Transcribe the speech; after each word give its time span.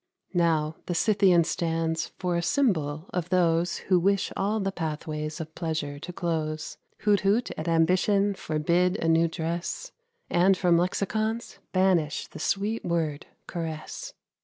Now, 0.33 0.77
the 0.87 0.95
Scythian 0.95 1.43
stands 1.43 2.07
for 2.17 2.35
a 2.35 2.41
symbol 2.41 3.05
of 3.13 3.29
those 3.29 3.77
Who 3.89 3.99
wish 3.99 4.33
all 4.35 4.59
the 4.59 4.71
pathways 4.71 5.39
of 5.39 5.53
pleasure 5.53 5.99
to 5.99 6.11
close; 6.11 6.79
Who'd 7.01 7.19
hoot 7.19 7.51
at 7.55 7.67
ambition, 7.67 8.33
forbid 8.33 8.97
a 8.97 9.07
new 9.07 9.27
dress, 9.27 9.91
And 10.27 10.57
from 10.57 10.75
lexicons 10.75 11.59
banish 11.71 12.25
the 12.25 12.39
sweet 12.39 12.83
word, 12.83 13.27
caress. 13.45 14.15